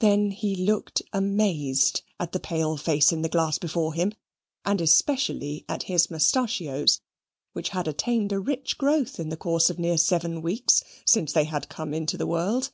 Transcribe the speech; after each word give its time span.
Then 0.00 0.32
he 0.32 0.56
looked 0.56 1.02
amazed 1.12 2.02
at 2.18 2.32
the 2.32 2.40
pale 2.40 2.76
face 2.76 3.12
in 3.12 3.22
the 3.22 3.28
glass 3.28 3.58
before 3.58 3.94
him, 3.94 4.12
and 4.64 4.80
especially 4.80 5.64
at 5.68 5.84
his 5.84 6.10
mustachios, 6.10 7.00
which 7.52 7.68
had 7.68 7.86
attained 7.86 8.32
a 8.32 8.40
rich 8.40 8.76
growth 8.76 9.20
in 9.20 9.28
the 9.28 9.36
course 9.36 9.70
of 9.70 9.78
near 9.78 9.98
seven 9.98 10.42
weeks, 10.42 10.82
since 11.06 11.32
they 11.32 11.44
had 11.44 11.68
come 11.68 11.94
into 11.94 12.16
the 12.16 12.26
world. 12.26 12.72